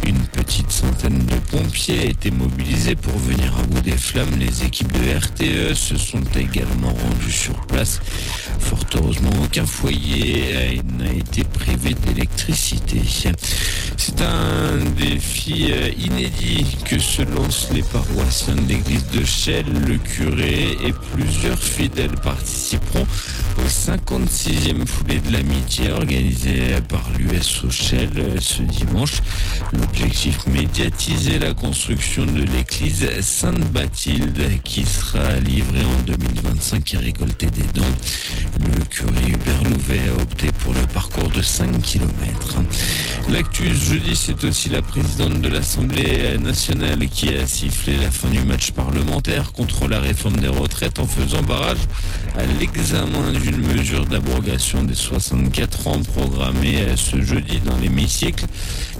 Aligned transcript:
Une 0.06 0.27
petite 0.27 0.70
centaine 0.70 1.25
de 1.25 1.36
pompiers 1.51 2.11
étaient 2.11 2.31
mobilisés 2.31 2.97
pour 2.97 3.17
venir 3.19 3.55
à 3.58 3.62
bout 3.62 3.81
des 3.81 3.97
flammes. 3.97 4.36
Les 4.39 4.64
équipes 4.64 4.92
de 4.92 5.17
RTE 5.17 5.73
se 5.75 5.97
sont 5.97 6.20
également 6.36 6.92
rendues 6.92 7.33
sur 7.33 7.58
place. 7.67 8.03
Fort 8.61 8.84
heureusement, 8.95 9.44
foyer 9.63 10.83
n'a 10.99 11.13
été 11.13 11.45
privé 11.45 11.95
d'électricité. 11.95 13.01
C'est 13.97 14.21
un 14.21 14.85
défi 14.99 15.73
inédit 15.99 16.77
que 16.85 16.99
se 16.99 17.23
lancent 17.23 17.69
les 17.73 17.83
paroissiens 17.83 18.57
de 18.57 18.69
l'église 18.69 19.07
de 19.11 19.25
Chelles. 19.25 19.73
Le 19.87 19.97
curé 19.99 20.77
et 20.85 20.93
plusieurs 21.13 21.63
fidèles 21.63 22.17
participeront 22.23 23.07
au 23.59 23.69
56e 23.69 24.87
foulée 24.87 25.21
de 25.21 25.33
l'amitié 25.33 25.93
organisé 25.93 26.81
par 26.89 27.09
l'USO 27.17 27.71
Shell 27.71 28.37
ce 28.41 28.63
dimanche. 28.63 29.23
L'objectif 29.73 30.47
médiatiser 30.47 31.39
la 31.39 31.55
construction 31.55 32.27
de 32.27 32.43
l'église 32.43 33.09
Sainte-Bathilde 33.21 34.63
qui 34.65 34.85
sera 34.85 35.35
livrée 35.41 35.85
en 35.85 36.03
2025 36.07 36.95
et 36.95 36.99
récolter 36.99 37.47
des 37.47 37.63
dons. 37.75 37.83
Le 38.61 38.85
curé 38.87 39.33
Hubert 39.45 39.64
Louvet 39.64 40.00
a 40.09 40.23
opté 40.23 40.47
pour 40.61 40.73
le 40.73 40.81
parcours 40.92 41.28
de 41.28 41.42
5 41.42 41.83
km. 41.83 42.09
L'actu 43.30 43.75
jeudi, 43.75 44.14
c'est 44.14 44.44
aussi 44.44 44.69
la 44.69 44.83
présidente 44.83 45.41
de 45.41 45.48
l'Assemblée 45.48 46.36
nationale 46.39 47.08
qui 47.08 47.30
a 47.30 47.47
sifflé 47.47 47.97
la 47.97 48.11
fin 48.11 48.28
du 48.28 48.41
match 48.41 48.72
parlementaire 48.72 49.53
contre 49.53 49.89
la 49.89 49.98
réforme 49.98 50.36
des 50.36 50.48
retraites 50.48 50.98
en 50.98 51.07
faisant 51.07 51.42
barrage 51.42 51.79
à 52.36 52.45
l'examen 52.61 53.33
d'une 53.33 53.57
mesure 53.57 54.05
d'abrogation 54.05 54.84
des 54.84 54.95
64 54.95 55.86
ans 55.86 56.02
programmée 56.02 56.84
ce 56.96 57.23
jeudi 57.23 57.61
dans 57.61 57.77
l'hémicycle. 57.79 58.45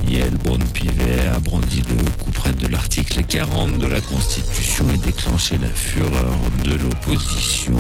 Yael 0.09 0.37
Braun-Pivet 0.43 1.29
a 1.35 1.39
brandi 1.39 1.83
le 1.89 2.11
coup 2.23 2.31
près 2.31 2.53
de 2.53 2.67
l'article 2.67 3.23
40 3.25 3.79
de 3.79 3.87
la 3.87 4.01
Constitution 4.01 4.87
et 4.95 4.99
déclenché 4.99 5.59
la 5.59 5.69
fureur 5.69 6.39
de 6.65 6.75
l'opposition. 6.75 7.77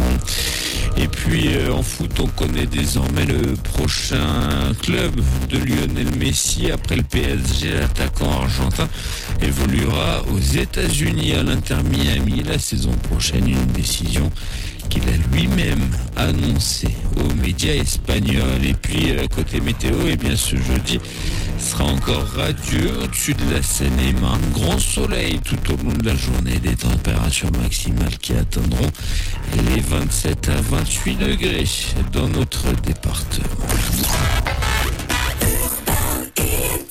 Et 0.96 1.08
puis 1.08 1.48
en 1.72 1.82
foot, 1.82 2.20
on 2.20 2.26
connaît 2.26 2.66
désormais 2.66 3.24
le 3.24 3.54
prochain 3.56 4.72
club 4.82 5.20
de 5.48 5.58
Lionel 5.58 6.14
Messi 6.16 6.33
après 6.72 6.96
le 6.96 7.02
PSG. 7.02 7.70
L'attaquant 7.78 8.42
argentin 8.42 8.88
évoluera 9.40 10.24
aux 10.32 10.38
États-Unis 10.38 11.34
à 11.34 11.42
l'Inter 11.44 11.76
Miami 11.88 12.42
la 12.42 12.58
saison 12.58 12.90
prochaine. 13.08 13.48
Une 13.48 13.66
décision 13.66 14.30
qu'il 14.88 15.02
a 15.04 15.16
lui-même 15.32 15.88
annoncé 16.16 16.88
aux 17.16 17.32
médias 17.34 17.74
espagnols. 17.74 18.64
Et 18.64 18.74
puis, 18.74 19.12
côté 19.34 19.60
météo, 19.60 19.94
et 20.08 20.16
bien 20.16 20.34
ce 20.36 20.56
jeudi 20.56 20.98
sera 21.58 21.84
encore 21.84 22.26
radieux 22.36 22.90
au-dessus 23.02 23.34
de 23.34 23.54
la 23.54 23.62
Seine-et-Marne. 23.62 24.42
Grand 24.52 24.78
soleil 24.80 25.38
tout 25.38 25.72
au 25.72 25.76
long 25.76 25.92
de 25.92 26.04
la 26.04 26.16
journée, 26.16 26.58
des 26.58 26.74
températures 26.74 27.52
maximales 27.62 28.18
qui 28.18 28.32
atteindront 28.32 28.90
les 29.72 29.80
27 29.80 30.48
à 30.48 30.60
28 30.60 31.16
degrés 31.16 31.68
dans 32.12 32.28
notre 32.28 32.72
département. 32.82 33.44